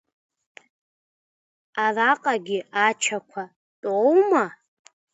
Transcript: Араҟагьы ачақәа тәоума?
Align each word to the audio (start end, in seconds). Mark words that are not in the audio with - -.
Араҟагьы 1.83 2.59
ачақәа 2.85 3.43
тәоума? 3.81 4.45